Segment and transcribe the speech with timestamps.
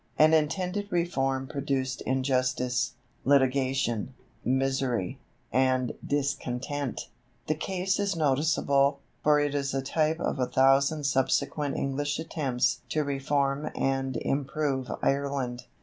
[0.17, 5.19] An intended reform produced injustice, litigation, misery,
[5.53, 7.09] and discontent.
[7.45, 12.81] The case is noticeable, for it is a type of a thousand subsequent English attempts
[12.89, 15.65] to reform and improve Ireland."